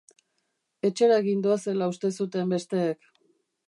Etxera 0.89 1.21
gindoazela 1.29 1.93
uste 1.95 2.15
zuten 2.21 2.53
besteek. 2.57 3.13